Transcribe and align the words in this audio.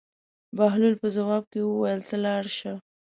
بهلول 0.57 0.93
په 1.01 1.07
ځواب 1.15 1.43
کې 1.51 1.59
وویل: 1.63 2.01
ته 2.07 2.15
لاړ 2.25 2.43
شه. 2.57 2.73